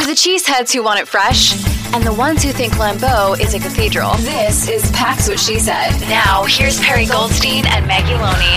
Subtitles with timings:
[0.00, 1.62] For the cheeseheads who want it fresh,
[1.94, 5.90] and the ones who think Lambeau is a cathedral, this is Pax What She Said.
[6.08, 8.56] Now, here's Perri Goldstein and Maggie Loney.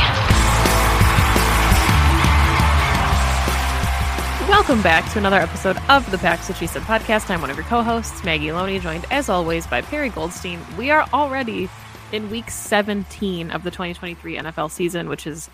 [4.50, 7.30] Welcome back to another episode of the Pax What She Said podcast.
[7.30, 10.62] I'm one of your co-hosts, Maggie Loney, joined as always by Perri Goldstein.
[10.78, 11.70] We are already
[12.14, 15.50] in week 17 of the 2023 NFL season, which is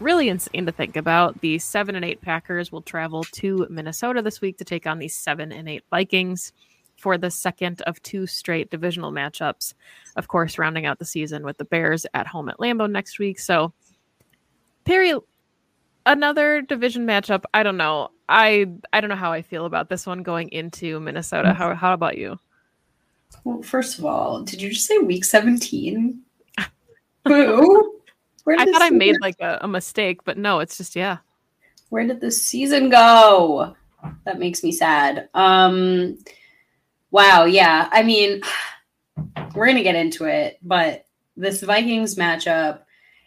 [0.00, 1.40] really insane to think about.
[1.40, 5.08] The seven and eight Packers will travel to Minnesota this week to take on the
[5.08, 6.52] seven and eight Vikings
[6.96, 9.74] for the second of two straight divisional matchups.
[10.16, 13.38] Of course, rounding out the season with the Bears at home at Lambeau next week.
[13.38, 13.72] So,
[14.84, 15.14] Perri,
[16.06, 17.44] another division matchup.
[17.54, 18.10] I don't know.
[18.28, 21.52] I I don't know how I feel about this one going into Minnesota.
[21.52, 22.38] How how about you?
[23.44, 26.20] Well, first of all, did you just say week 17?
[28.44, 28.56] Who?
[28.58, 31.18] I thought I made like a, a mistake, but no, it's just yeah.
[31.90, 33.76] Where did the season go?
[34.24, 35.28] That makes me sad.
[35.34, 36.18] Um
[37.10, 37.88] wow, yeah.
[37.92, 38.42] I mean,
[39.54, 42.80] we're gonna get into it, but this Vikings matchup,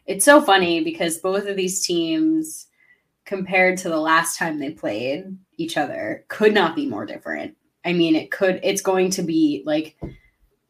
[0.05, 2.67] it's so funny because both of these teams,
[3.25, 5.25] compared to the last time they played
[5.57, 7.55] each other, could not be more different.
[7.83, 9.97] I mean, it could, it's going to be like,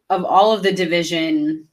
[0.10, 1.68] of all of the division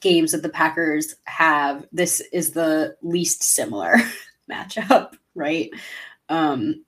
[0.00, 3.96] games that the Packers have, this is the least similar
[4.50, 5.70] matchup, right?
[6.28, 6.84] Um,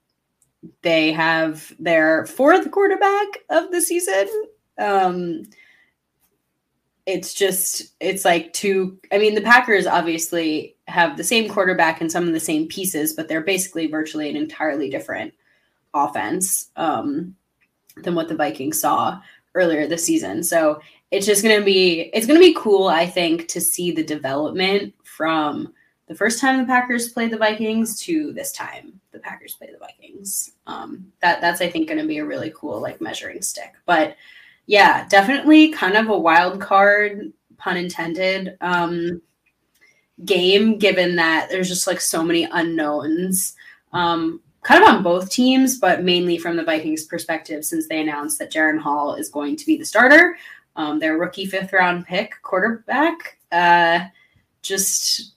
[0.83, 4.29] they have their fourth quarterback of the season.
[4.79, 5.45] Um,
[7.07, 8.99] it's just, it's like two.
[9.13, 13.15] I mean, the Packers obviously have the same quarterback and some of the same pieces,
[13.15, 15.33] but they're basically virtually an entirely different
[15.95, 17.35] offense um,
[17.97, 19.21] than what the Vikings saw
[19.55, 20.43] earlier this season.
[20.43, 23.91] So it's just going to be it's going to be cool i think to see
[23.91, 25.73] the development from
[26.07, 29.79] the first time the packers played the vikings to this time the packers play the
[29.79, 30.53] vikings.
[30.67, 33.75] Um, that that's i think going to be a really cool like measuring stick.
[33.87, 34.17] But
[34.67, 39.21] yeah definitely kind of a wild card pun intended um,
[40.25, 43.55] game given that there's just like so many unknowns
[43.93, 48.39] um, kind of on both teams, but mainly from the Vikings' perspective, since they announced
[48.39, 50.37] that Jaren Hall is going to be the starter
[50.79, 53.37] um, their rookie fifth round pick quarterback.
[53.53, 54.07] Uh,
[54.63, 55.35] just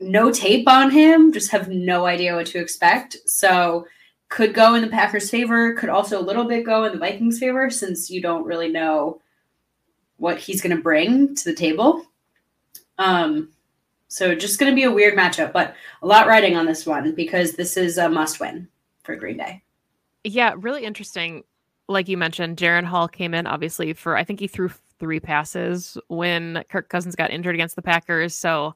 [0.00, 3.16] no tape on him, just have no idea what to expect.
[3.26, 3.86] So
[4.28, 7.38] could go in the Packers' favor, could also a little bit go in the Vikings'
[7.38, 9.20] favor since you don't really know
[10.16, 12.06] what he's going to bring to the table.
[12.98, 13.50] Um,
[14.08, 17.14] so just going to be a weird matchup, but a lot riding on this one
[17.14, 18.68] because this is a must win
[19.02, 19.62] for Green Bay.
[20.22, 21.42] Yeah, really interesting.
[21.88, 25.98] Like you mentioned, Jaren Hall came in obviously for I think he threw three passes
[26.08, 28.34] when Kirk Cousins got injured against the Packers.
[28.34, 28.74] So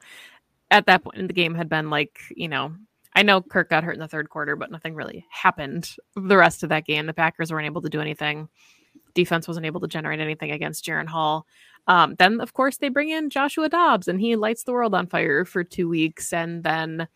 [0.70, 2.74] at that point in the game had been like, you know,
[3.14, 6.62] I know Kirk got hurt in the third quarter, but nothing really happened the rest
[6.62, 7.06] of that game.
[7.06, 8.48] The Packers weren't able to do anything.
[9.14, 11.46] Defense wasn't able to generate anything against Jaren Hall.
[11.86, 15.06] Um, then, of course, they bring in Joshua Dobbs and he lights the world on
[15.06, 16.32] fire for two weeks.
[16.32, 17.08] And then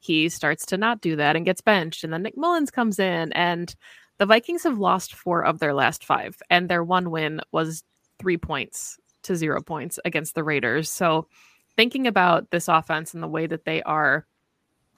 [0.00, 2.04] he starts to not do that and gets benched.
[2.04, 3.32] And then Nick Mullens comes in.
[3.32, 3.74] And
[4.18, 6.36] the Vikings have lost four of their last five.
[6.50, 7.84] And their one win was
[8.18, 10.90] three points to zero points against the Raiders.
[10.90, 11.28] So
[11.76, 14.26] thinking about this offense and the way that they are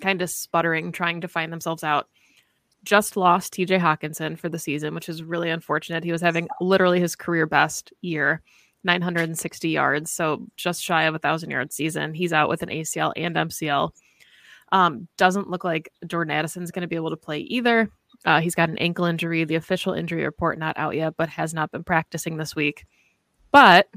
[0.01, 2.09] kind of sputtering, trying to find themselves out.
[2.85, 6.05] Just lost TJ Hockenson for the season, which is really unfortunate.
[6.05, 8.41] He was having literally his career best year,
[8.85, 12.15] 960 yards, so just shy of a thousand yard season.
[12.15, 13.91] He's out with an ACL and MCL.
[14.71, 17.91] Um, doesn't look like Jordan Addison's going to be able to play either.
[18.25, 19.45] Uh, he's got an ankle injury.
[19.45, 22.85] The official injury report not out yet, but has not been practicing this week.
[23.51, 23.89] But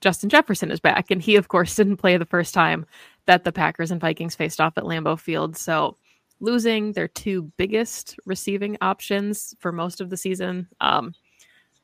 [0.00, 2.86] Justin Jefferson is back, and he, of course, didn't play the first time
[3.26, 5.56] that the Packers and Vikings faced off at Lambeau Field.
[5.56, 5.96] So
[6.40, 11.14] losing their two biggest receiving options for most of the season, um,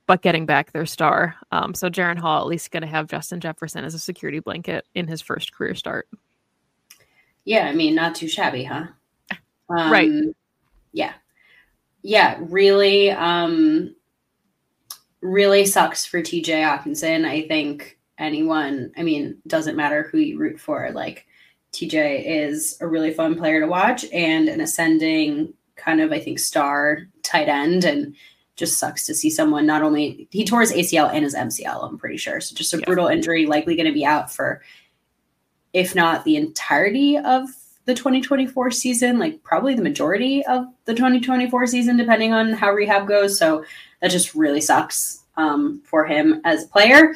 [0.07, 1.35] but getting back their star.
[1.51, 4.87] Um, so Jaren Hall at least going to have Justin Jefferson as a security blanket
[4.95, 6.09] in his first career start.
[7.45, 8.87] Yeah, I mean, not too shabby, huh?
[9.69, 10.11] Um, right.
[10.93, 11.15] Yeah.
[12.03, 13.11] Yeah, really.
[13.11, 13.97] Um,
[15.25, 17.25] really sucks for TJ Hockenson.
[17.25, 21.27] I think anyone, I mean, doesn't matter who you root for, like
[21.73, 26.39] TJ is a really fun player to watch and an ascending kind of, I think,
[26.39, 27.85] star tight end.
[27.85, 28.15] And
[28.57, 31.99] just sucks to see someone not only he tore his ACL and his MCL, I'm
[31.99, 32.41] pretty sure.
[32.41, 32.85] So just a yeah.
[32.85, 34.63] brutal injury, likely going to be out for,
[35.73, 37.49] if not the entirety of
[37.87, 43.09] the 2024 season, like probably the majority of the 2024 season, depending on how rehab
[43.09, 43.39] goes.
[43.39, 43.65] So
[44.05, 47.15] that just really sucks um, for him as a player.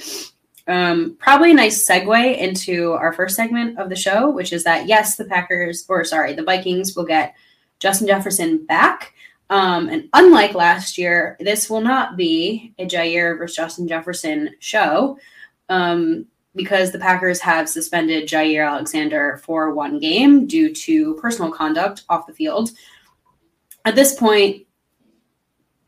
[0.69, 4.87] Um, probably a nice segue into our first segment of the show, which is that
[4.87, 7.35] yes, the Packers, or sorry, the Vikings will get
[7.79, 9.13] Justin Jefferson back.
[9.51, 15.19] Um, and unlike last year, this will not be a Jaire versus Justin Jefferson show
[15.69, 16.25] um,
[16.57, 22.27] because the Packers have suspended Jaire Alexander for one game due to personal conduct off
[22.27, 22.71] the field.
[23.85, 24.65] At this point,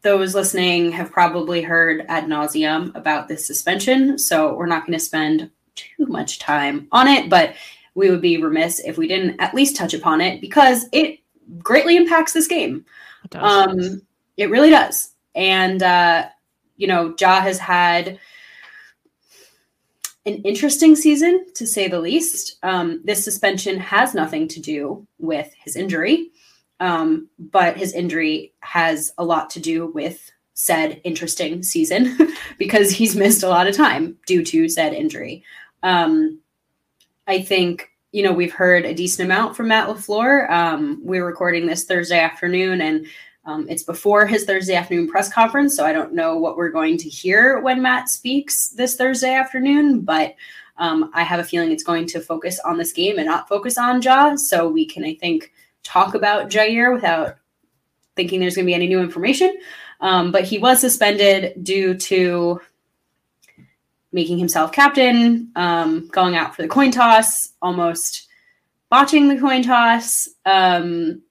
[0.02, 5.04] those listening have probably heard ad nauseum about this suspension, so we're not going to
[5.04, 7.54] spend too much time on it, but
[7.94, 11.20] we would be remiss if we didn't at least touch upon it because it
[11.58, 12.84] greatly impacts this game.
[13.24, 14.02] It um,
[14.36, 15.12] it really does.
[15.34, 16.28] And uh,
[16.76, 18.18] you know, Ja has had
[20.26, 22.58] an interesting season to say the least.
[22.62, 26.30] Um, this suspension has nothing to do with his injury,
[26.80, 32.16] um, but his injury has a lot to do with said interesting season
[32.58, 35.44] because he's missed a lot of time due to said injury.
[35.82, 36.40] Um,
[37.26, 40.50] I think you know, we've heard a decent amount from Matt LaFleur.
[40.50, 43.06] Um, we're recording this Thursday afternoon and
[43.44, 45.76] um, it's before his Thursday afternoon press conference.
[45.76, 50.00] So I don't know what we're going to hear when Matt speaks this Thursday afternoon,
[50.00, 50.34] but
[50.76, 53.78] um, I have a feeling it's going to focus on this game and not focus
[53.78, 54.34] on Ja.
[54.36, 57.36] So we can, I think, talk about Jaire without
[58.16, 59.58] thinking there's going to be any new information.
[60.00, 62.60] Um, but he was suspended due to
[64.12, 68.28] making himself captain, um, going out for the coin toss, almost
[68.88, 70.28] botching the coin toss.
[70.44, 71.22] Um,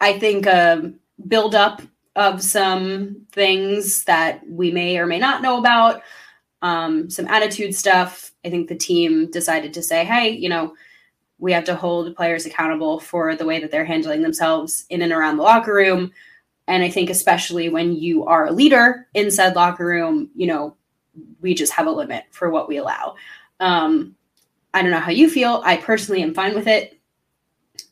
[0.00, 0.92] I think a
[1.28, 1.82] buildup
[2.16, 6.02] of some things that we may or may not know about,
[6.60, 8.32] um, some attitude stuff.
[8.44, 10.74] I think the team decided to say, hey, you know,
[11.42, 15.10] we have to hold players accountable for the way that they're handling themselves in and
[15.12, 16.12] around the locker room.
[16.68, 20.76] And I think, especially when you are a leader in said locker room, you know,
[21.40, 23.16] we just have a limit for what we allow.
[23.58, 24.14] Um,
[24.72, 25.62] I don't know how you feel.
[25.64, 26.96] I personally am fine with it.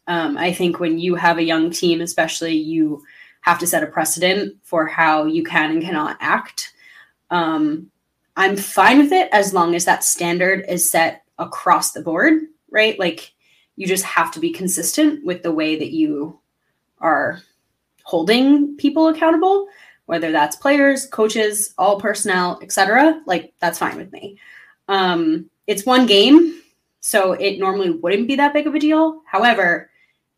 [0.06, 3.02] Um, I think when you have a young team, especially, you
[3.41, 6.73] have to set a precedent for how you can and cannot act.
[7.31, 7.91] Um,
[8.37, 12.97] I'm fine with it as long as that standard is set across the board, right?
[12.97, 13.32] Like
[13.81, 16.38] you just have to be consistent with the way that you
[16.99, 17.41] are
[18.05, 19.67] holding people accountable
[20.11, 23.23] whether that's players, coaches, all personnel, etc.
[23.27, 24.38] Like that's fine with me.
[24.88, 26.61] Um, it's one game,
[26.99, 29.23] so it normally wouldn't be that big of a deal.
[29.25, 29.88] However,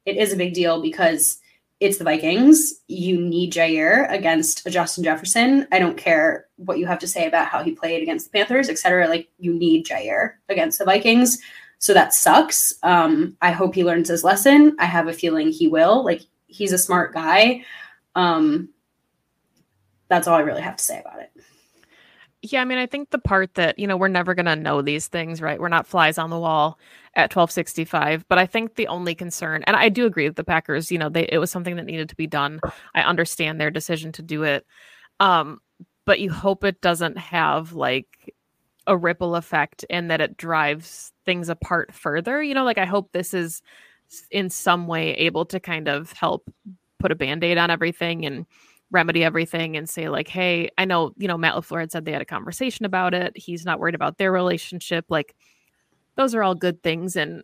[0.04, 1.38] it is a big deal because
[1.80, 2.82] it's the Vikings.
[2.86, 5.66] You need Jaire against Justin Jefferson.
[5.72, 8.68] I don't care what you have to say about how he played against the Panthers,
[8.68, 9.08] etc.
[9.08, 11.38] Like you need Jaire against the Vikings.
[11.82, 12.72] So that sucks.
[12.84, 14.76] Um, I hope he learns his lesson.
[14.78, 16.04] I have a feeling he will.
[16.04, 17.64] Like he's a smart guy.
[18.14, 18.68] Um,
[20.06, 21.32] that's all I really have to say about it.
[22.40, 24.80] Yeah, I mean, I think the part that, you know, we're never going to know
[24.80, 25.58] these things, right?
[25.58, 26.78] We're not flies on the wall
[27.16, 30.92] at 1265, but I think the only concern and I do agree with the Packers,
[30.92, 32.60] you know, they it was something that needed to be done.
[32.94, 34.64] I understand their decision to do it.
[35.18, 35.58] Um,
[36.04, 38.32] but you hope it doesn't have like
[38.86, 42.42] a ripple effect and that it drives things apart further.
[42.42, 43.62] You know, like I hope this is
[44.30, 46.50] in some way able to kind of help
[46.98, 48.46] put a band-aid on everything and
[48.90, 52.12] remedy everything and say like hey i know you know matt lafleur had said they
[52.12, 55.34] had a conversation about it he's not worried about their relationship like
[56.16, 57.42] those are all good things and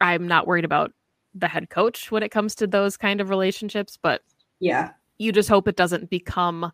[0.00, 0.92] i'm not worried about
[1.32, 4.22] the head coach when it comes to those kind of relationships but
[4.58, 6.72] yeah you just hope it doesn't become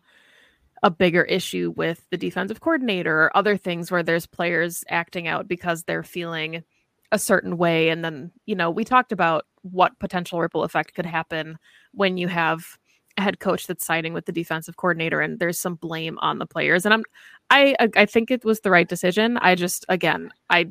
[0.83, 5.47] a bigger issue with the defensive coordinator or other things where there's players acting out
[5.47, 6.63] because they're feeling
[7.11, 7.89] a certain way.
[7.89, 11.57] And then you know we talked about what potential ripple effect could happen
[11.93, 12.77] when you have
[13.17, 16.45] a head coach that's siding with the defensive coordinator and there's some blame on the
[16.45, 16.85] players.
[16.85, 17.03] And i'm
[17.49, 19.37] i i think it was the right decision.
[19.37, 20.67] I just again i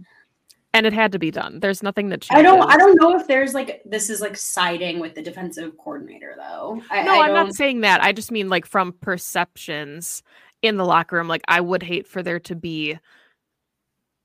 [0.73, 2.39] and it had to be done there's nothing that changes.
[2.39, 5.77] i don't i don't know if there's like this is like siding with the defensive
[5.79, 10.23] coordinator though I, no I i'm not saying that i just mean like from perceptions
[10.63, 12.99] in the locker room like i would hate for there to be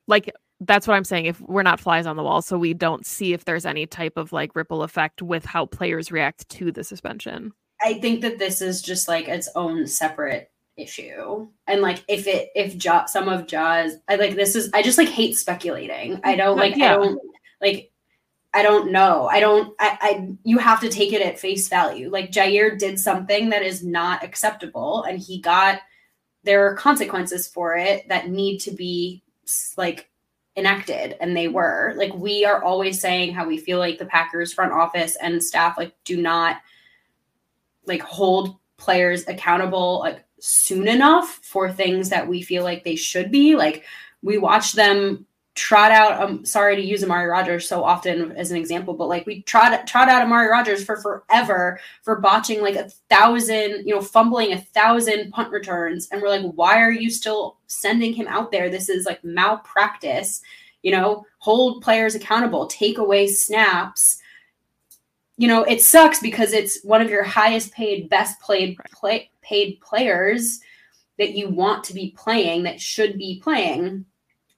[0.08, 1.26] like that's what I'm saying.
[1.26, 4.18] If we're not flies on the wall, so we don't see if there's any type
[4.18, 7.54] of like ripple effect with how players react to the suspension.
[7.84, 11.48] I think that this is just like its own separate issue.
[11.68, 14.98] And like if it if Ja some of Ja's I like this is I just
[14.98, 16.20] like hate speculating.
[16.24, 16.94] I don't like yeah.
[16.94, 17.22] I don't
[17.62, 17.92] like
[18.54, 19.28] I don't know.
[19.28, 22.10] I don't I, I you have to take it at face value.
[22.10, 25.80] Like jaire did something that is not acceptable and he got
[26.44, 29.24] there are consequences for it that need to be
[29.78, 30.10] like
[30.58, 31.94] enacted and they were.
[31.96, 35.78] Like we are always saying how we feel like the Packers front office and staff
[35.78, 36.58] like do not
[37.86, 43.32] like hold players accountable like soon enough for things that we feel like they should
[43.32, 43.84] be like
[44.22, 45.26] we watch them
[45.56, 49.08] trot out I'm um, sorry to use Amari Rodgers so often as an example, but
[49.08, 53.96] like we trot trot out Amari Rodgers for forever for botching like a thousand, you
[53.96, 56.10] know, fumbling a thousand punt returns.
[56.12, 58.70] And we're like, why are you still sending him out there?
[58.70, 60.42] This is like malpractice,
[60.84, 64.22] you know, hold players accountable, take away snaps.
[65.38, 69.80] You know, it sucks because it's one of your highest paid, best played play, paid
[69.82, 70.60] players
[71.18, 74.06] that you want to be playing that should be playing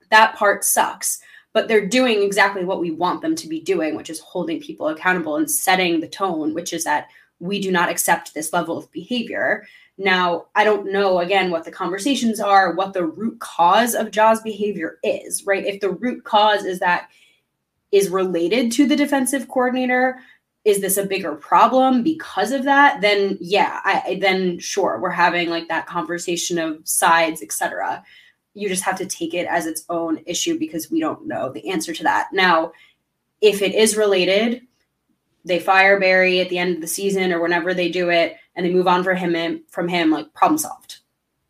[0.10, 1.20] that part sucks.
[1.54, 4.88] But they're doing exactly what we want them to be doing which is holding people
[4.88, 7.08] accountable and setting the tone which is that
[7.40, 9.66] we do not accept this level of behavior.
[9.98, 14.42] Now i don't know again what the conversations are what the root cause of jaws
[14.42, 15.66] behavior is right?
[15.66, 17.10] If the root cause is that
[17.92, 20.20] is related to the defensive coordinator
[20.68, 25.50] is this a bigger problem because of that then yeah I, then sure we're having
[25.50, 28.04] like that conversation of sides etc
[28.58, 31.70] you just have to take it as its own issue because we don't know the
[31.70, 32.30] answer to that.
[32.34, 32.72] Now,
[33.40, 34.64] if it is related,
[35.46, 38.66] they fire Barry at the end of the season or whenever they do it and
[38.66, 40.98] they move on for him from him like problem solved.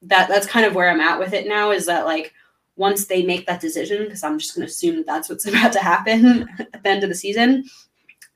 [0.01, 2.33] That that's kind of where I'm at with it now is that like
[2.75, 5.71] once they make that decision because I'm just going to assume that that's what's about
[5.73, 7.63] to happen at the end of the season,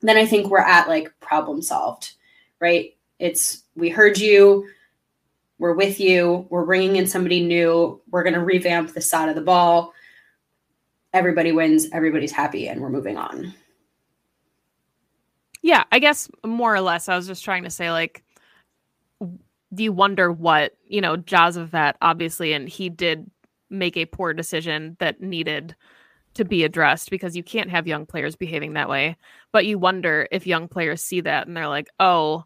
[0.08, 2.12] then I think we're at like problem solved,
[2.60, 2.96] right?
[3.18, 4.68] It's we heard you,
[5.62, 6.44] we're with you.
[6.50, 8.00] We're bringing in somebody new.
[8.10, 9.94] We're going to revamp the side of the ball.
[11.12, 11.86] Everybody wins.
[11.92, 13.54] Everybody's happy, and we're moving on.
[15.62, 17.08] Yeah, I guess more or less.
[17.08, 18.24] I was just trying to say, like,
[19.20, 21.16] do you wonder what you know?
[21.16, 23.30] Josephat obviously, and he did
[23.70, 25.76] make a poor decision that needed
[26.34, 29.16] to be addressed because you can't have young players behaving that way.
[29.52, 32.44] But you wonder if young players see that and they're like, oh,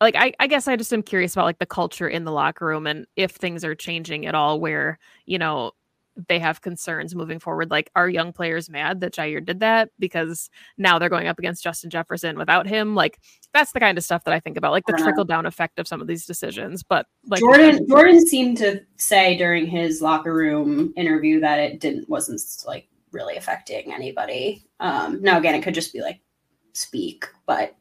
[0.00, 2.66] like I, I guess I just am curious about like the culture in the locker
[2.66, 5.72] room and if things are changing at all where, you know,
[6.28, 7.70] they have concerns moving forward.
[7.70, 11.62] Like, are young players mad that Jaire did that because now they're going up against
[11.62, 12.94] Justin Jefferson without him?
[12.94, 13.18] Like,
[13.52, 15.88] that's the kind of stuff that I think about, like the trickle down effect of
[15.88, 16.82] some of these decisions.
[16.82, 22.08] But like Jordan, Jordan seemed to say during his locker room interview that it didn't
[22.08, 24.66] wasn't like really affecting anybody.
[24.80, 26.20] Um, now again, it could just be like
[26.72, 27.74] speak, but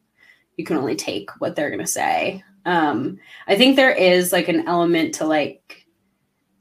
[0.56, 2.44] you can only take what they're going to say.
[2.66, 5.86] Um, I think there is like an element to like,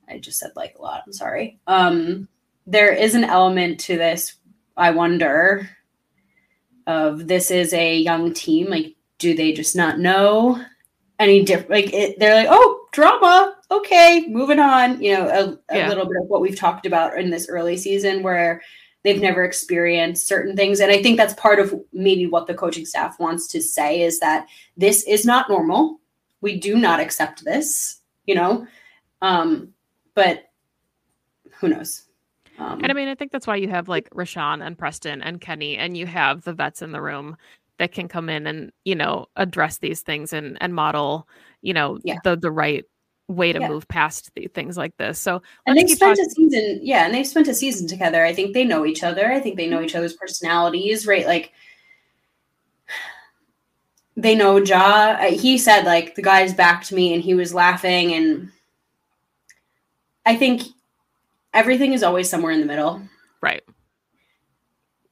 [0.09, 1.03] I just said like a lot.
[1.07, 1.61] I'm sorry.
[1.67, 2.29] Um,
[2.67, 4.37] there is an element to this.
[4.77, 5.69] I wonder
[6.87, 8.69] of this is a young team.
[8.69, 10.65] Like, do they just not know
[11.19, 11.71] any different?
[11.71, 13.57] Like, it, they're like, oh, drama.
[13.73, 15.03] Okay, moving on.
[15.03, 15.89] You know, a, a yeah.
[15.89, 18.61] little bit of what we've talked about in this early season where
[19.03, 22.87] they've never experienced certain things and i think that's part of maybe what the coaching
[22.87, 26.01] staff wants to say is that this is not normal
[26.41, 28.67] we do not accept this you know
[29.23, 29.73] um
[30.15, 30.51] but
[31.55, 32.05] who knows
[32.59, 35.41] um, and i mean i think that's why you have like Rashan and preston and
[35.41, 37.37] kenny and you have the vets in the room
[37.79, 41.29] that can come in and you know address these things and and model
[41.63, 42.19] you know yeah.
[42.23, 42.85] the the right
[43.29, 43.69] way to yeah.
[43.69, 45.19] move past the, things like this.
[45.19, 48.25] So and they've spent talking- a season, yeah, and they've spent a season together.
[48.25, 49.33] I think they know each other.
[49.33, 51.27] I think they know each other's personalities, right?
[51.27, 51.53] Like
[54.17, 55.17] they know Ja.
[55.31, 58.51] He said like the guy's backed me, and he was laughing, and
[60.27, 60.63] I think
[61.55, 63.03] everything is always somewhere in the middle,
[63.41, 63.63] right?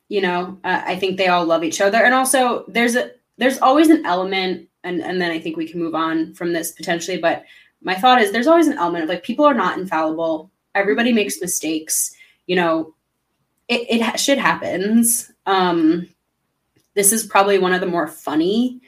[0.08, 3.58] You know, uh, I think they all love each other, and also there's a there's
[3.58, 7.18] always an element, and and then I think we can move on from this potentially,
[7.18, 7.44] but
[7.82, 10.50] my thought is there's always an element of like people are not infallible.
[10.74, 12.14] Everybody makes mistakes.
[12.46, 12.94] You know,
[13.68, 15.30] it, it ha- shit happens.
[15.46, 16.08] Um,
[16.94, 18.80] this is probably one of the more funny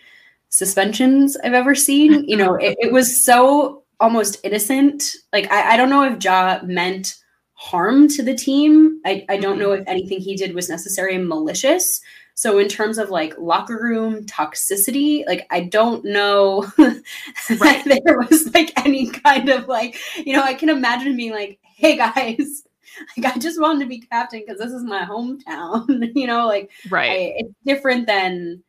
[0.49, 2.29] suspensions I've ever seen.
[2.29, 5.15] You know, it, it was so almost innocent.
[5.33, 7.17] Like I, I don't know if Ja meant
[7.55, 9.01] harm to the team.
[9.07, 12.01] I, I don't know if anything he did was necessary and malicious.
[12.35, 17.85] So in terms of like locker room toxicity, like I don't know right.
[17.85, 21.97] there was like any kind of like, you know, I can imagine being like, hey
[21.97, 22.65] guys,
[23.17, 26.11] like I just wanted to be captain because this is my hometown.
[26.15, 27.11] you know, like right.
[27.11, 28.63] I, it's different than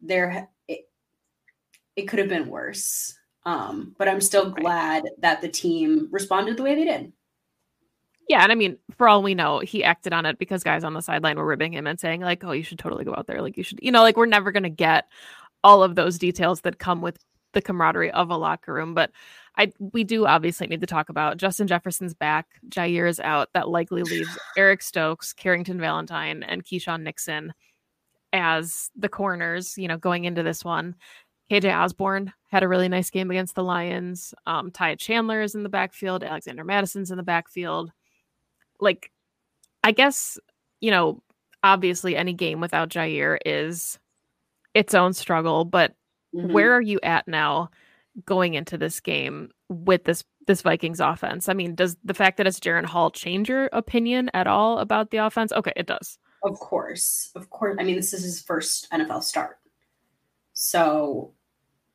[0.00, 0.88] there it,
[1.96, 3.14] it could have been worse.
[3.44, 5.12] Um, but I'm still glad right.
[5.20, 7.12] that the team responded the way they did.
[8.28, 10.92] Yeah, and I mean, for all we know, he acted on it because guys on
[10.92, 13.40] the sideline were ribbing him and saying like, "Oh, you should totally go out there.
[13.40, 15.06] Like, you should." You know, like we're never going to get
[15.64, 17.18] all of those details that come with
[17.54, 19.10] the camaraderie of a locker room, but
[19.56, 23.48] I we do obviously need to talk about Justin Jefferson's back, Jaire is out.
[23.54, 27.54] That likely leaves Eric Stokes, Carrington Valentine, and Keisean Nixon
[28.34, 29.78] as the corners.
[29.78, 30.94] You know, going into this one.
[31.50, 34.34] KJ Osborn had a really nice game against the Lions.
[34.46, 36.22] Um, Ty Chandler is in the backfield.
[36.22, 37.90] Alexander Mattison's in the backfield
[38.80, 39.10] like
[39.84, 40.38] I guess,
[40.80, 41.22] you know,
[41.62, 43.98] obviously any game without Jaire is
[44.74, 45.94] its own struggle, but
[46.34, 46.52] mm-hmm.
[46.52, 47.70] where are you at now
[48.26, 51.48] going into this game with this this Vikings offense?
[51.48, 55.10] I mean, does the fact that it's Jaren Hall change your opinion at all about
[55.10, 55.52] the offense?
[55.52, 56.18] Okay, it does.
[56.42, 57.30] Of course.
[57.34, 57.76] Of course.
[57.78, 59.58] I mean, this is his first NFL start.
[60.52, 61.32] So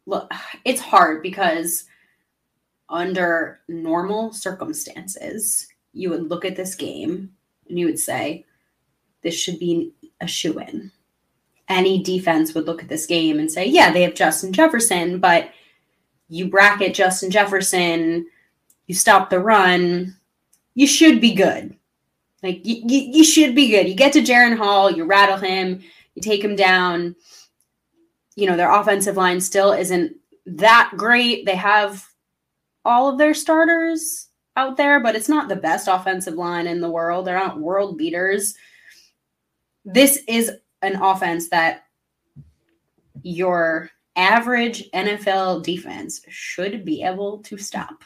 [0.05, 0.31] look,
[0.65, 1.85] it's hard because
[2.89, 7.31] under normal circumstances, you would look at this game
[7.69, 8.45] and you would say,
[9.21, 10.91] this should be a shoe in.
[11.69, 15.49] Any defense would look at this game and say, yeah, they have Justin Jefferson, but
[16.27, 18.27] you bracket Justin Jefferson,
[18.87, 20.15] you stop the run,
[20.75, 21.75] you should be good.
[22.41, 23.87] Like, you, you, you should be good.
[23.87, 25.81] You get to Jaren Hall, you rattle him,
[26.15, 27.15] you take him down.
[28.35, 31.45] You know, their offensive line still isn't that great.
[31.45, 32.05] They have
[32.83, 36.91] all of their starters out there, but it's not the best offensive line in the
[36.91, 37.25] world.
[37.25, 38.55] They're not world beaters.
[39.85, 41.85] This is an offense that
[43.23, 48.03] your average NFL defense should be able to stop.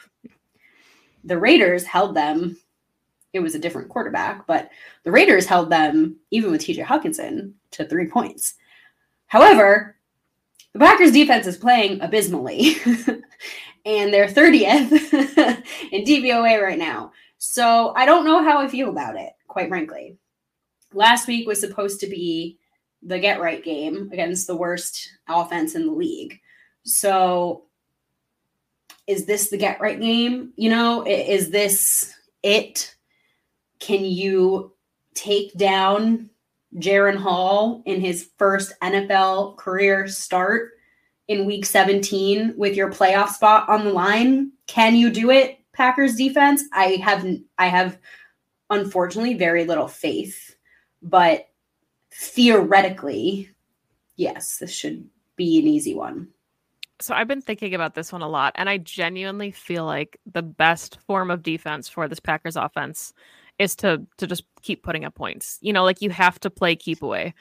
[1.23, 2.57] The Raiders held them.
[3.33, 4.69] It was a different quarterback, but
[5.03, 8.53] the Raiders held them, even with TJ Hockenson, to three points.
[9.27, 9.96] However,
[10.77, 12.75] the Packers defense is playing abysmally.
[13.85, 14.91] and they're 30th
[15.91, 17.11] in DVOA right now.
[17.39, 20.17] So I don't know how I feel about it, quite frankly.
[20.93, 22.59] Last week was supposed to be
[23.01, 26.39] the get right game against the worst offense in the league.
[26.83, 27.63] So
[29.07, 30.53] is this the get right game?
[30.57, 32.95] You know, is this it?
[33.79, 34.73] Can you
[35.15, 36.29] take down
[36.75, 40.71] Jaren Hall in his first NFL career start?
[41.27, 44.51] in week 17 with your playoff spot on the line.
[44.65, 46.63] Can you do it, Packers defense?
[46.73, 47.25] I have
[47.57, 47.97] I have
[48.69, 50.55] unfortunately very little faith,
[51.01, 51.49] but
[52.13, 53.49] theoretically,
[54.15, 56.29] yes, this should be an easy one.
[56.99, 60.41] So I've been thinking about this one a lot, and I genuinely feel like the
[60.41, 63.13] best form of defense for this Packers offense
[63.59, 65.57] is to to just keep putting up points.
[65.61, 67.33] You know, like you have to play keep away.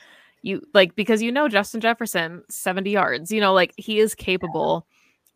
[0.43, 4.87] You like because you know Justin Jefferson 70 yards you know like he is capable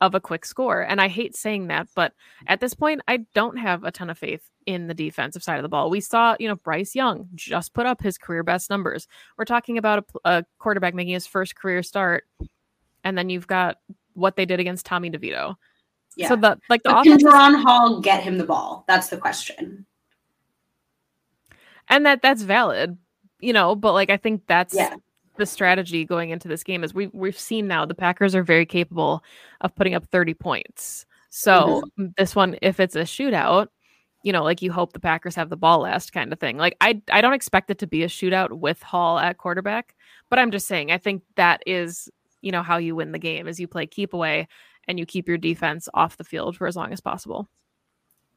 [0.00, 0.80] of a quick score.
[0.82, 2.12] And I hate saying that but
[2.46, 5.62] at this point I don't have a ton of faith in the defensive side of
[5.62, 5.90] the ball.
[5.90, 9.08] We saw you know Bryce Young just put up his career best numbers.
[9.36, 12.24] We're talking about a, a quarterback making his first career start
[13.02, 13.78] and then you've got
[14.14, 15.56] what they did against Tommy DeVito.
[16.16, 16.28] Yeah.
[16.28, 18.84] so the like the but can Jaren Hall get him the ball?
[18.86, 19.86] That's the question
[21.90, 22.96] and that that's valid
[23.40, 24.94] you know, but like I think that's yeah.
[25.36, 28.66] the strategy going into this game is we we've seen now the Packers are very
[28.66, 29.24] capable
[29.60, 31.06] of putting up 30 points.
[31.30, 32.06] So mm-hmm.
[32.16, 33.68] this one, if it's a shootout,
[34.22, 36.56] you know, like you hope the Packers have the ball last kind of thing.
[36.56, 39.94] Like I I don't expect it to be a shootout with Hall at quarterback,
[40.28, 42.08] but I'm just saying I think that is,
[42.42, 44.48] you know, how you win the game is you play keep away
[44.88, 47.48] and you keep your defense off the field for as long as possible.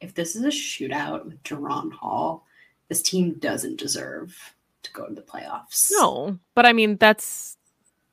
[0.02, 2.46] If this is a shootout with Jaren Hall,
[2.90, 5.88] this team doesn't deserve to go to the playoffs.
[5.92, 7.58] No, but I mean that's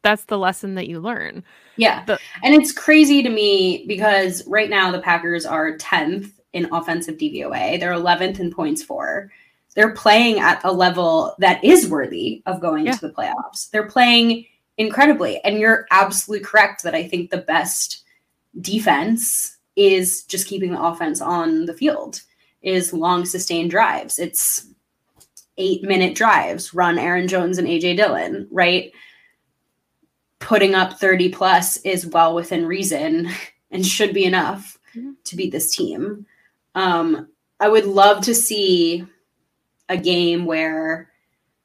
[0.02, 1.44] that's the lesson that you learn.
[1.76, 2.04] Yeah.
[2.04, 7.16] The- and it's crazy to me because right now the Packers are 10th in offensive
[7.18, 7.78] DVOA.
[7.78, 9.30] They're 11th in points for.
[9.76, 12.92] They're playing at a level that is worthy of going yeah.
[12.92, 13.70] to the playoffs.
[13.70, 14.46] They're playing
[14.78, 15.42] incredibly.
[15.44, 18.04] And you're absolutely correct that I think the best
[18.60, 22.22] defense is just keeping the offense on the field,
[22.62, 24.18] is long sustained drives.
[24.18, 24.66] It's
[25.58, 28.92] eight minute drives, run Aaron Jones and AJ Dillon, right?
[30.38, 33.28] Putting up 30 plus is well within reason
[33.70, 35.12] and should be enough mm-hmm.
[35.24, 36.26] to beat this team.
[36.74, 37.28] Um,
[37.60, 39.06] I would love to see
[39.88, 41.10] a game where,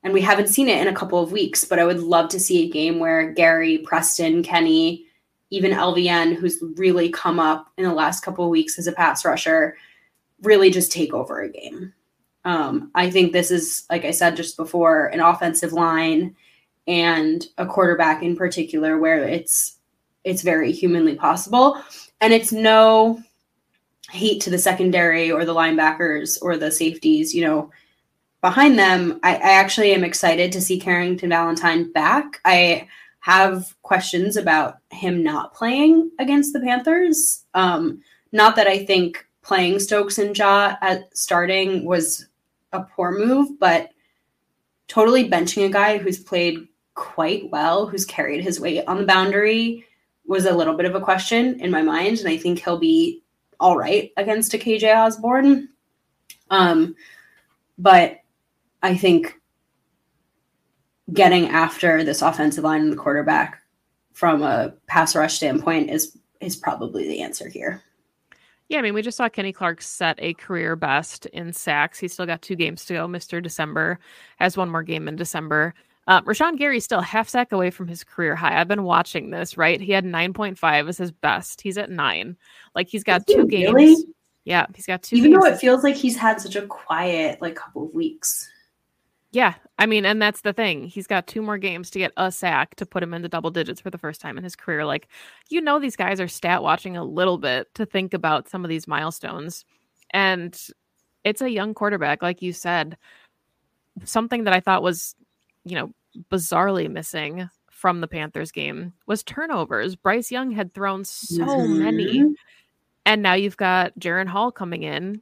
[0.03, 2.39] and we haven't seen it in a couple of weeks, but I would love to
[2.39, 5.05] see a game where Gary, Preston, Kenny,
[5.51, 9.23] even LVN, who's really come up in the last couple of weeks as a pass
[9.23, 9.77] rusher,
[10.41, 11.93] really just take over a game.
[12.43, 16.35] Um, I think this is, like I said just before, an offensive line
[16.87, 19.79] and a quarterback in particular where it's
[20.23, 21.81] it's very humanly possible,
[22.19, 23.21] and it's no
[24.09, 27.33] hate to the secondary or the linebackers or the safeties.
[27.33, 27.71] You know,
[28.41, 32.39] behind them, I, I actually am excited to see Carrington Valentine back.
[32.45, 32.87] I
[33.19, 37.43] have questions about him not playing against the Panthers.
[37.55, 42.27] Um, not that I think playing Stokes and Jaw at starting was
[42.73, 43.91] a poor move, but
[44.87, 49.85] totally benching a guy who's played quite well, who's carried his weight on the boundary
[50.25, 52.19] was a little bit of a question in my mind.
[52.19, 53.21] And I think he'll be
[53.59, 55.69] all right against a KJ Osborn.
[56.49, 56.95] Um,
[57.77, 58.21] but
[58.81, 59.39] I think
[61.13, 63.61] getting after this offensive line and the quarterback
[64.13, 67.84] from a pass rush standpoint is is probably the answer here.
[68.67, 71.99] Yeah, I mean, we just saw Kenny Clark set a career best in sacks.
[71.99, 73.07] He's still got two games to go.
[73.07, 73.41] Mr.
[73.41, 73.99] December
[74.37, 75.73] has one more game in December.
[76.07, 78.59] Uh, Rashan Gary still half sack away from his career high.
[78.59, 79.79] I've been watching this, right?
[79.79, 81.61] He had 9.5 as his best.
[81.61, 82.37] He's at nine.
[82.73, 83.73] Like he's got two games.
[83.73, 84.05] Really?
[84.43, 85.15] Yeah, he's got two.
[85.15, 85.43] Even games.
[85.43, 88.49] though it feels like he's had such a quiet like couple of weeks.
[89.35, 90.85] Yeah, I mean, and that's the thing.
[90.85, 93.81] He's got two more games to get a sack to put him into double digits
[93.81, 94.85] for the first time in his career.
[94.85, 95.09] Like,
[95.49, 98.69] you know, these guys are stat watching a little bit to think about some of
[98.69, 99.65] these milestones.
[100.11, 100.57] And
[101.25, 102.95] it's a young quarterback, like you said.
[104.05, 105.15] Something that I thought was,
[105.65, 105.91] you know,
[106.31, 109.97] bizarrely missing from the Panthers game was turnovers.
[109.97, 111.83] Bryce Young had thrown so mm-hmm.
[111.83, 112.35] many.
[113.05, 115.21] And now you've got Jaren Hall coming in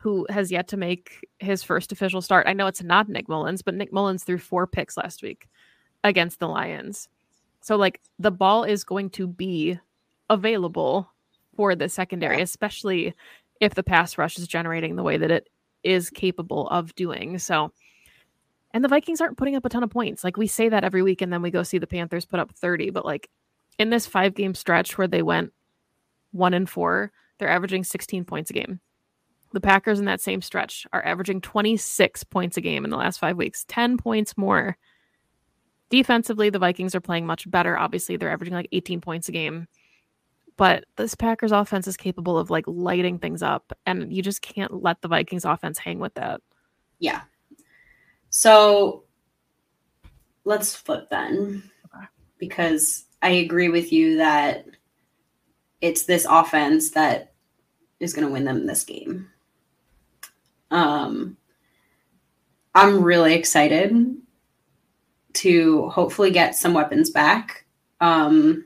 [0.00, 2.46] who has yet to make his first official start.
[2.46, 5.46] I know it's not Nick Mullens, but Nick Mullens threw four picks last week
[6.02, 7.06] against the Lions.
[7.60, 9.78] So, like, the ball is going to be
[10.30, 11.10] available
[11.54, 13.14] for the secondary, especially
[13.60, 15.50] if the pass rush is generating the way that it
[15.82, 17.38] is capable of doing.
[17.38, 17.70] So,
[18.72, 20.24] and the Vikings aren't putting up a ton of points.
[20.24, 22.52] Like, we say that every week, and then we go see the Panthers put up
[22.52, 22.88] 30.
[22.88, 23.28] But, like,
[23.78, 25.52] in this five game stretch where they went
[26.32, 28.80] one and four, they're averaging 16 points a game.
[29.52, 33.18] The Packers in that same stretch are averaging 26 points a game in the last
[33.18, 34.76] five weeks, 10 points more.
[35.88, 37.76] Defensively, the Vikings are playing much better.
[37.76, 39.66] Obviously, they're averaging like 18 points a game.
[40.56, 44.82] But this Packers offense is capable of like lighting things up, and you just can't
[44.82, 46.42] let the Vikings offense hang with that.
[46.98, 47.22] Yeah.
[48.28, 49.04] So
[50.44, 51.62] let's flip then,
[52.38, 54.66] because I agree with you that
[55.80, 57.32] it's this offense that
[57.98, 59.29] is going to win them this game.
[60.70, 61.36] Um,
[62.74, 64.16] I'm really excited
[65.32, 67.64] to hopefully get some weapons back.
[68.00, 68.64] Um,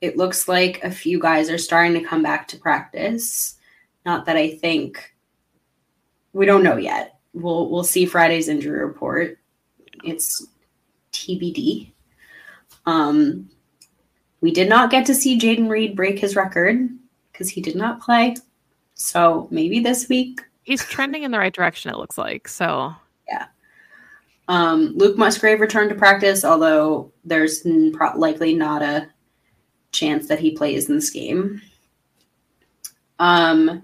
[0.00, 3.58] it looks like a few guys are starting to come back to practice.
[4.06, 5.14] Not that I think
[6.32, 7.18] we don't know yet.
[7.32, 9.38] We'll we'll see Friday's injury report.
[10.04, 10.46] It's
[11.12, 11.92] TBD.
[12.86, 13.50] Um,
[14.40, 16.88] we did not get to see Jayden Reed break his record
[17.30, 18.36] because he did not play.
[18.94, 21.90] So maybe this week he's trending in the right direction.
[21.90, 22.94] It looks like so.
[23.28, 23.46] Yeah.
[24.46, 29.08] Um, Luke Musgrave returned to practice, although there's pro- likely not a
[29.90, 31.60] chance that he plays in this game.
[33.18, 33.82] Um,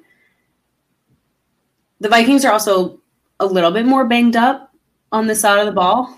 [1.99, 3.01] the Vikings are also
[3.40, 4.72] a little bit more banged up
[5.11, 6.16] on the side of the ball.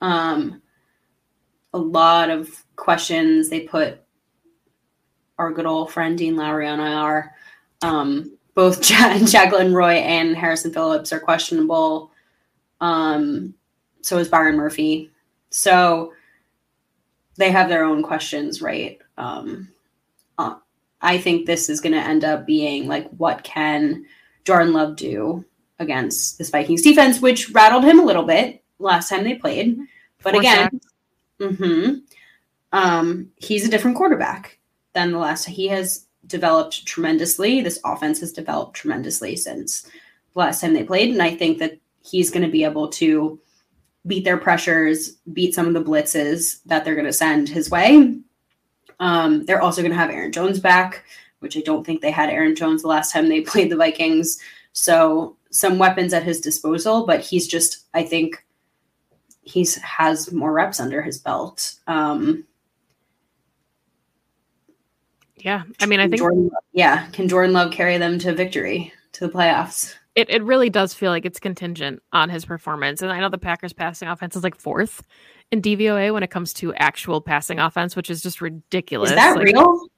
[0.00, 0.62] Um,
[1.74, 3.50] a lot of questions.
[3.50, 4.00] They put
[5.38, 7.34] our good old friend Dean Lowry on IR.
[7.82, 12.10] Um, both Jaquelin Roy and Harrison Phillips are questionable.
[12.80, 13.54] Um,
[14.02, 15.12] so is Byron Murphy.
[15.50, 16.12] So
[17.36, 18.98] they have their own questions, right?
[19.16, 19.68] Um,
[20.38, 20.56] uh,
[21.00, 24.04] I think this is going to end up being like, what can
[24.44, 25.44] Jordan Love do
[25.78, 29.78] against this Vikings defense, which rattled him a little bit last time they played.
[30.24, 30.80] But Four again,
[31.40, 31.94] mm-hmm,
[32.72, 34.58] um, he's a different quarterback
[34.94, 35.44] than the last.
[35.44, 37.60] He has developed tremendously.
[37.60, 41.10] This offense has developed tremendously since the last time they played.
[41.10, 43.40] And I think that he's going to be able to
[44.06, 48.16] beat their pressures, beat some of the blitzes that they're going to send his way.
[49.00, 51.04] Um, they're also going to have Aaron Jones back,
[51.40, 54.38] which I don't think they had Aaron Jones the last time they played the Vikings.
[54.72, 58.44] So some weapons at his disposal, but he's just, I think,
[59.42, 61.74] he's has more reps under his belt.
[61.86, 62.44] Um,
[65.40, 69.26] yeah, I mean, I think Jordan, yeah, can Jordan Love carry them to victory to
[69.26, 69.94] the playoffs?
[70.14, 73.38] It it really does feel like it's contingent on his performance, and I know the
[73.38, 75.02] Packers passing offense is like fourth
[75.50, 79.10] in DVOA when it comes to actual passing offense, which is just ridiculous.
[79.10, 79.88] Is that like, real?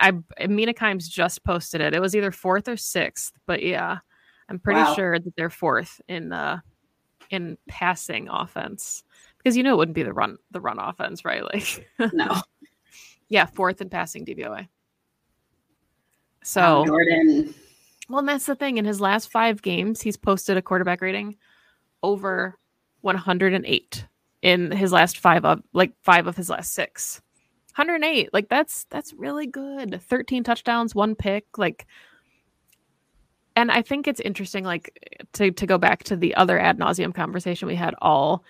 [0.00, 0.12] I
[0.46, 1.94] Mina Kimes just posted it.
[1.94, 3.98] It was either fourth or sixth, but yeah,
[4.48, 4.94] I'm pretty wow.
[4.94, 6.62] sure that they're fourth in the
[7.30, 9.02] in passing offense
[9.38, 11.42] because you know it wouldn't be the run the run offense, right?
[11.42, 12.40] Like no.
[13.28, 14.68] Yeah, fourth in passing DVOA.
[16.42, 17.54] So Jordan.
[18.08, 18.76] Well, and that's the thing.
[18.76, 21.36] In his last five games, he's posted a quarterback rating
[22.02, 22.56] over
[23.00, 24.06] 108
[24.42, 27.20] in his last five of like five of his last six.
[27.74, 28.32] 108.
[28.32, 30.00] Like that's that's really good.
[30.00, 31.58] 13 touchdowns, one pick.
[31.58, 31.86] Like
[33.56, 37.14] and I think it's interesting, like to to go back to the other ad nauseum
[37.14, 38.44] conversation we had all,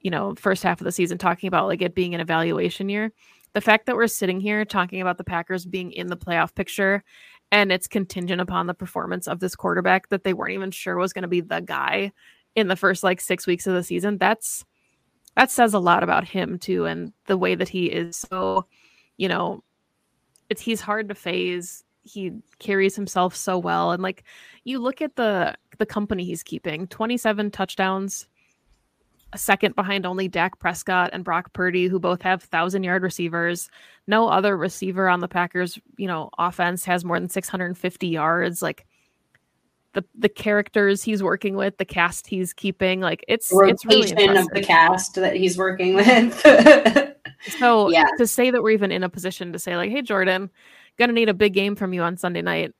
[0.00, 3.12] you know, first half of the season talking about like it being an evaluation year
[3.54, 7.02] the fact that we're sitting here talking about the Packers being in the playoff picture
[7.50, 11.12] and it's contingent upon the performance of this quarterback that they weren't even sure was
[11.12, 12.12] going to be the guy
[12.54, 14.64] in the first like six weeks of the season, that's
[15.36, 18.66] that says a lot about him too, and the way that he is so,
[19.16, 19.62] you know,
[20.50, 21.84] it's he's hard to phase.
[22.02, 24.24] He carries himself so well, and like
[24.64, 28.37] you look at the the company he's keeping, twenty seven touchdowns, a
[29.36, 33.68] second behind only Dak Prescott and Brock Purdy, who both have thousand yard receivers.
[34.06, 38.62] No other receiver on the Packers, you know, offense has more than 650 yards.
[38.62, 38.86] Like
[39.92, 44.10] the the characters he's working with, the cast he's keeping, like it's Rotation it's really
[44.28, 44.46] impressive.
[44.46, 46.40] of the cast that he's working with.
[47.58, 48.04] So Yeah.
[48.18, 50.50] to say that we're even in a position to say like, "Hey, Jordan,
[50.98, 52.72] gonna need a big game from you on Sunday night,"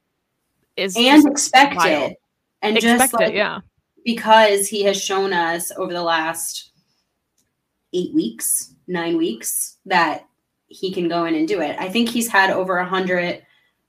[0.76, 2.12] is and expect wild.
[2.12, 2.16] it.
[2.62, 3.60] And expect just like it, yeah.
[4.04, 6.70] Because he has shown us over the last
[7.92, 10.26] eight weeks, nine weeks, that
[10.68, 11.76] he can go in and do it.
[11.78, 13.42] I think he's had over a hundred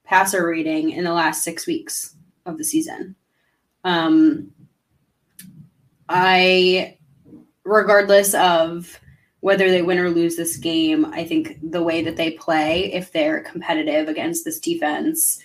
[0.03, 3.15] passer rating in the last six weeks of the season.
[3.83, 4.51] Um,
[6.07, 6.97] I,
[7.63, 8.99] regardless of
[9.41, 13.11] whether they win or lose this game, I think the way that they play, if
[13.11, 15.39] they're competitive against this defense,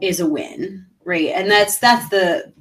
[0.00, 1.28] is a win, right?
[1.28, 2.52] And that's that's the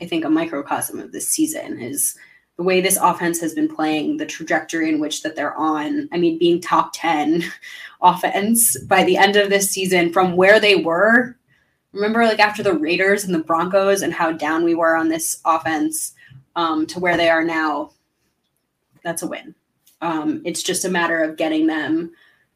[0.00, 2.16] I think a microcosm of this season is
[2.56, 6.08] the way this offense has been playing, the trajectory in which that they're on.
[6.12, 7.44] I mean, being top 10
[8.02, 11.36] offense by the end of this season from where they were.
[11.92, 15.40] Remember, like after the Raiders and the Broncos and how down we were on this
[15.44, 16.14] offense
[16.56, 17.92] um, to where they are now.
[19.04, 19.54] That's a win.
[20.00, 22.12] Um, it's just a matter of getting them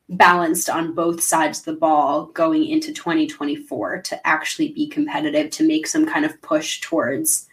[0.08, 5.66] balanced on both sides of the ball going into 2024 to actually be competitive to
[5.66, 7.48] make some kind of push towards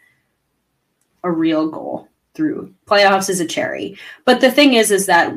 [1.23, 3.97] a real goal through playoffs is a cherry.
[4.25, 5.33] But the thing is is that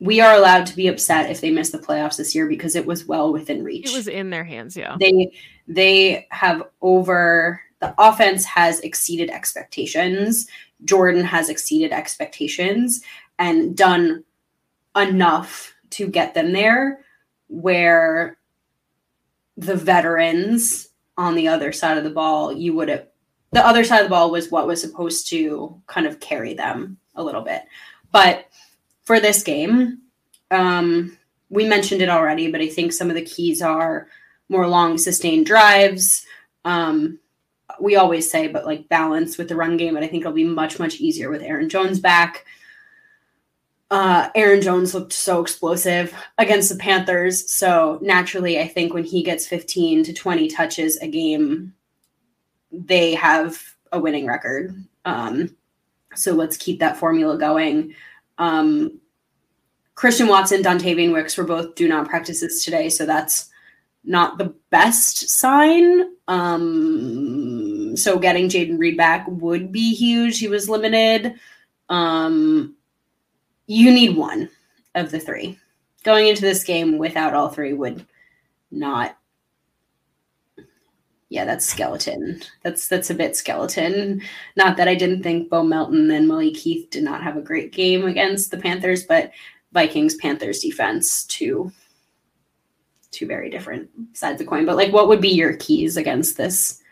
[0.00, 2.86] we are allowed to be upset if they miss the playoffs this year because it
[2.86, 3.90] was well within reach.
[3.90, 4.96] It was in their hands, yeah.
[4.98, 5.32] they
[5.68, 10.46] they have over the offense has exceeded expectations.
[10.84, 13.02] Jordan has exceeded expectations
[13.38, 14.24] and done
[14.96, 17.04] enough to get them there
[17.48, 18.38] where
[19.56, 23.06] the veterans on the other side of the ball you would have
[23.52, 26.98] the other side of the ball was what was supposed to kind of carry them
[27.16, 27.62] a little bit.
[28.12, 28.46] But
[29.02, 29.98] for this game
[30.50, 31.16] um
[31.48, 34.08] we mentioned it already but i think some of the keys are
[34.48, 36.26] more long sustained drives.
[36.64, 37.18] Um
[37.80, 40.44] we always say but like balance with the run game but i think it'll be
[40.44, 42.44] much much easier with aaron jones back
[43.90, 47.52] uh, Aaron Jones looked so explosive against the Panthers.
[47.52, 51.74] So naturally, I think when he gets 15 to 20 touches a game,
[52.70, 54.74] they have a winning record.
[55.04, 55.56] Um,
[56.14, 57.94] so let's keep that formula going.
[58.38, 59.00] Um,
[59.96, 63.50] Christian Watson, Dontayvion Wicks were both do not practices today, so that's
[64.04, 66.14] not the best sign.
[66.28, 70.38] Um, so getting Jayden Reed back would be huge.
[70.38, 71.34] He was limited.
[71.88, 72.76] Um,
[73.70, 74.50] you need one
[74.96, 75.56] of the three.
[76.02, 78.04] Going into this game without all three would
[78.72, 79.16] not.
[81.28, 82.42] Yeah, that's skeleton.
[82.64, 84.22] That's that's a bit skeleton.
[84.56, 87.72] Not that I didn't think Bo Melton and Malik Heath did not have a great
[87.72, 89.30] game against the Panthers, but
[89.72, 91.70] Vikings Panthers defense two
[93.12, 94.66] two very different sides of the coin.
[94.66, 96.82] But like, what would be your keys against this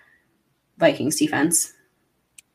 [0.79, 1.73] Vikings defense?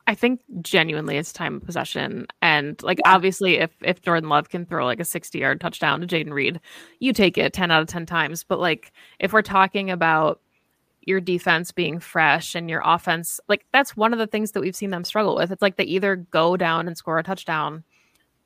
[0.06, 2.28] I think genuinely it's time of possession.
[2.42, 6.08] And like obviously if if Jordan Love can throw like a 60 yard touchdown to
[6.08, 6.60] Jayden Reed,
[7.00, 8.44] you take it 10 out of 10 times.
[8.44, 10.42] But like if we're talking about
[11.06, 14.76] your defense being fresh and your offense, like that's one of the things that we've
[14.76, 15.52] seen them struggle with.
[15.52, 17.84] It's like they either go down and score a touchdown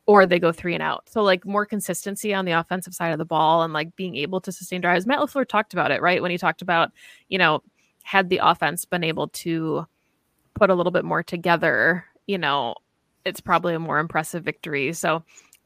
[0.05, 1.09] or they go three and out.
[1.09, 4.41] So like more consistency on the offensive side of the ball and like being able
[4.41, 5.05] to sustain drives.
[5.05, 6.21] Matt LaFleur talked about it, right?
[6.21, 6.91] When he talked about,
[7.29, 7.61] you know,
[8.03, 9.85] had the offense been able to
[10.57, 12.75] put a little bit more together, you know,
[13.25, 14.93] it's probably a more impressive victory.
[14.93, 15.23] So,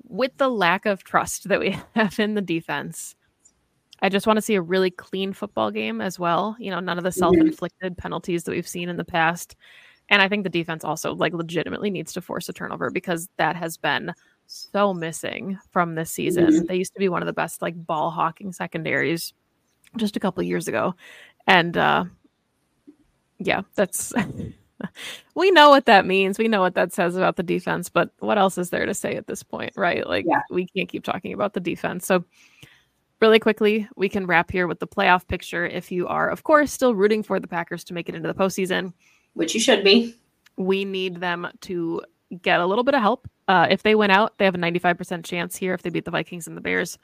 [0.08, 3.16] with the lack of trust that we have in the defense,
[4.02, 6.56] I just want to see a really clean football game as well.
[6.60, 9.56] You know, none of the self inflicted penalties that we've seen in the past.
[10.10, 13.56] And I think the defense also like legitimately needs to force a turnover because that
[13.56, 14.14] has been
[14.48, 16.48] so missing from this season.
[16.48, 16.68] Mhm.
[16.68, 19.34] They used to be one of the best like ball hawking secondaries
[19.98, 20.96] just a couple years ago.
[21.48, 22.06] And uh
[23.40, 24.14] yeah, that's
[25.36, 26.38] we know what that means.
[26.39, 29.15] We know what that says about the defense, but what else is there to say
[29.15, 30.06] at this point, right?
[30.08, 30.41] Like Yeah.
[30.50, 32.06] we can't keep talking about the defense.
[32.06, 32.24] So
[33.22, 35.65] really quickly, we can wrap here with the playoff picture.
[35.65, 38.34] If you are, of course, still rooting for the Packers to make it into the
[38.34, 38.94] postseason,
[39.34, 40.15] Which you should be.
[40.58, 42.02] we need them to
[42.41, 43.28] get a little bit of help.
[43.48, 46.12] Uh, if they win out, they have a 95% chance here if they beat the
[46.12, 46.98] Vikings and the Bears.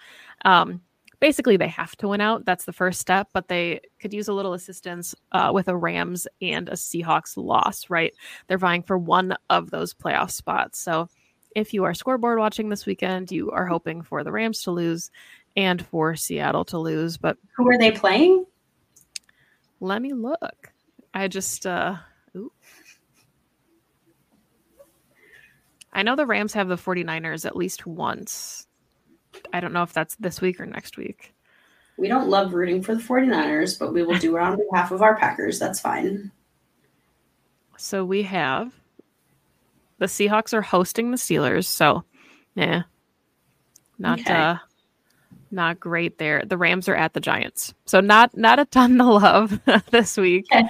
[0.45, 0.81] Um,
[1.19, 2.45] basically they have to win out.
[2.45, 6.27] That's the first step, but they could use a little assistance uh, with a Rams
[6.41, 8.13] and a Seahawks loss, right?
[8.47, 10.79] They're vying for one of those playoff spots.
[10.79, 11.09] So
[11.55, 15.09] if you are scoreboard watching this weekend, you are hoping for the Rams to lose
[15.55, 17.17] and for Seattle to lose.
[17.17, 18.45] But who are they playing?
[19.79, 20.71] Let me look.
[21.13, 21.95] I just uh
[22.35, 22.51] ooh.
[25.91, 28.66] I know the Rams have the 49ers at least once.
[29.53, 31.33] I don't know if that's this week or next week.
[31.97, 35.01] We don't love rooting for the 49ers, but we will do it on behalf of
[35.01, 35.57] our Packers.
[35.57, 36.31] That's fine.
[37.77, 38.73] So we have
[39.99, 42.03] the Seahawks are hosting the Steelers, so
[42.55, 42.83] yeah.
[43.97, 44.33] Not okay.
[44.33, 44.55] uh
[45.49, 46.43] not great there.
[46.45, 47.73] The Rams are at the Giants.
[47.85, 49.59] So not not a ton to love
[49.91, 50.45] this week.
[50.51, 50.67] Okay.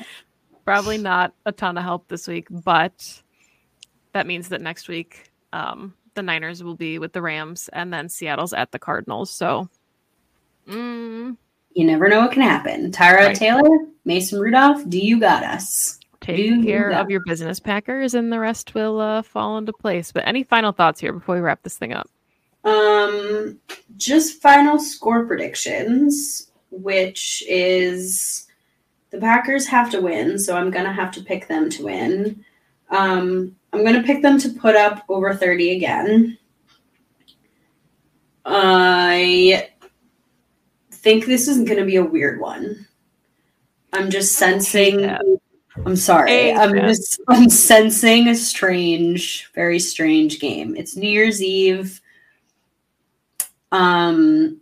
[0.66, 3.22] Probably not a ton of help this week, but
[4.14, 8.10] that means that next week um, the Niners will be with the Rams, and then
[8.10, 9.30] Seattle's at the Cardinals.
[9.30, 9.70] So,
[10.68, 11.38] mm,
[11.74, 12.92] you never know what can happen.
[12.92, 13.36] Tyrod.
[13.36, 16.00] Taylor, Mason Rudolph, do you got us?
[16.20, 20.12] Take do care of your business, Packers, and the rest will uh, fall into place.
[20.12, 22.10] But any final thoughts here before we wrap this thing up?
[22.64, 23.60] Um,
[23.96, 28.48] just final score predictions, which is
[29.12, 32.44] the Packers have to win, so I'm gonna have to pick them to win.
[32.90, 36.38] Um, I'm going to pick them to put up over 30 again.
[38.46, 39.70] I
[40.92, 42.88] think this is going to be a weird one.
[43.94, 45.10] I'm just sensing.
[45.86, 46.54] I'm sorry.
[46.54, 47.20] I'm just.
[47.28, 50.76] I'm sensing a strange, very strange game.
[50.76, 52.02] It's New Year's Eve.
[53.72, 54.62] Um,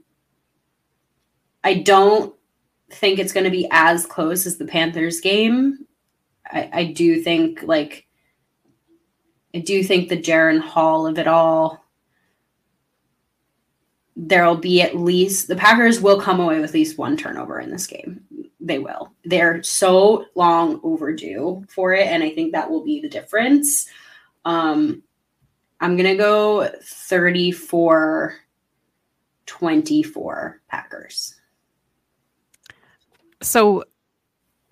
[1.63, 2.33] I don't
[2.91, 5.85] think it's going to be as close as the Panthers game.
[6.51, 8.05] I, I do think like
[9.55, 11.81] I do think the Jaren Hall of it all,
[14.17, 17.69] there'll be at least the Packers will come away with at least one turnover in
[17.69, 18.21] this game.
[18.59, 19.13] They will.
[19.23, 23.87] They're so long overdue for it, and I think that will be the difference.
[24.43, 25.03] Um,
[25.79, 28.35] I'm gonna go 34
[29.45, 31.35] 24 Packers.
[33.41, 33.85] So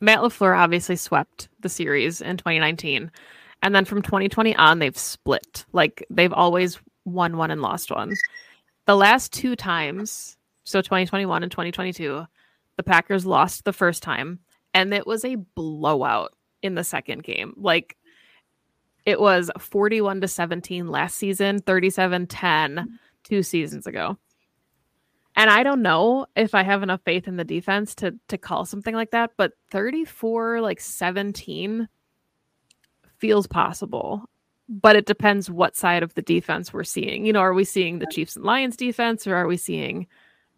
[0.01, 3.11] Matt LaFleur obviously swept the series in 2019.
[3.63, 5.65] And then from 2020 on, they've split.
[5.71, 8.13] Like they've always won one and lost one.
[8.85, 12.25] The last two times, so 2021 and 2022,
[12.75, 14.39] the Packers lost the first time,
[14.73, 17.53] and it was a blowout in the second game.
[17.55, 17.95] Like
[19.05, 24.17] it was 41 to 17 last season, 37 10 two seasons ago.
[25.37, 28.65] And I don't know if I have enough faith in the defense to to call
[28.65, 31.87] something like that, but 34 like 17
[33.23, 34.27] feels possible
[34.69, 37.25] but it depends what side of the defense we're seeing.
[37.25, 40.07] You know, are we seeing the Chiefs and Lions defense or are we seeing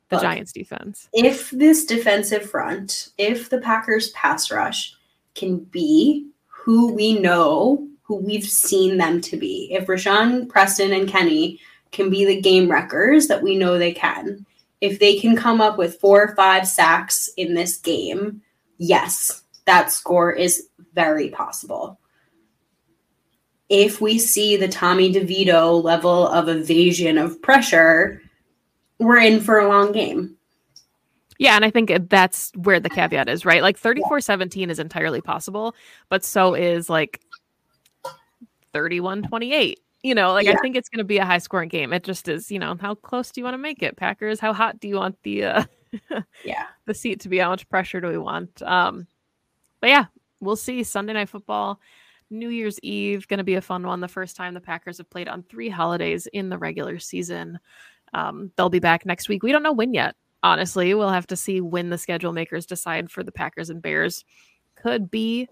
[0.09, 1.09] the Look, Giants defense?
[1.13, 4.95] If this defensive front, if the Packers pass rush
[5.33, 11.09] can be who we know, who we've seen them to be, if Rashan, Preston, and
[11.09, 11.59] Kenny
[11.91, 14.45] can be the game wreckers that we know they can,
[14.81, 18.41] if they can come up with four or five sacks in this game,
[18.77, 21.99] yes, that score is very possible
[23.69, 28.21] if we see the Tommy DeVito level of evasion of pressure,
[28.99, 30.35] we're in for a long game.
[31.37, 33.61] Yeah, and I think that's where the caveat is, right?
[33.61, 35.75] Like 34 17 is entirely possible,
[36.09, 37.21] but so is like
[38.73, 39.79] 31 28.
[40.03, 40.53] You know, like yeah.
[40.53, 41.91] I think it's going to be a high scoring game.
[41.91, 43.97] It just is, you know, how close do you want to make it?
[43.97, 45.63] Packers, how hot do you want the uh
[46.45, 47.39] yeah, the seat to be?
[47.39, 48.61] How much pressure do we want?
[48.61, 49.07] Um
[49.81, 50.05] but yeah,
[50.39, 51.79] we'll see Sunday night football.
[52.37, 54.01] New Year's Eve, going to be a fun one.
[54.01, 57.59] The first time the Packers have played on three holidays in the regular season.
[58.13, 59.43] Um, they'll be back next week.
[59.43, 60.15] We don't know when yet.
[60.43, 64.23] Honestly, we'll have to see when the schedule makers decide for the Packers and Bears.
[64.75, 65.47] Could be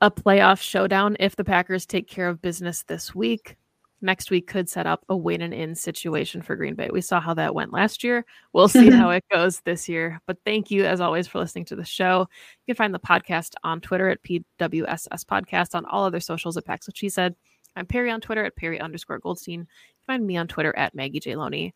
[0.00, 3.56] a playoff showdown if the Packers take care of business this week
[4.02, 6.88] next week could set up a win and in situation for Green Bay.
[6.92, 8.24] We saw how that went last year.
[8.52, 10.20] We'll see how it goes this year.
[10.26, 12.26] But thank you, as always, for listening to the show.
[12.66, 16.64] You can find the podcast on Twitter at PWSS Podcast, on all other socials at
[16.64, 17.34] Pax What She Said.
[17.76, 19.66] I'm Perri on Twitter at Perri underscore Goldstein.
[20.06, 21.36] Find me on Twitter at Maggie J.
[21.36, 21.74] Loney.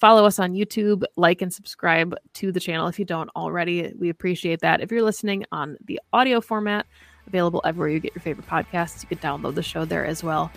[0.00, 3.92] Follow us on YouTube, like and subscribe to the channel if you don't already.
[3.98, 4.80] We appreciate that.
[4.80, 6.86] If you're listening on the audio format,
[7.26, 10.50] available everywhere you get your favorite podcasts, you can download the show there as well.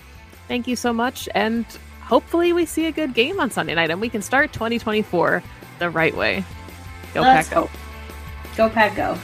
[0.47, 1.27] Thank you so much.
[1.35, 1.65] And
[2.01, 5.43] hopefully, we see a good game on Sunday night and we can start 2024
[5.79, 6.43] the right way.
[7.13, 7.69] Go, Let's Pack, go.
[8.55, 9.17] Go, Pack, go.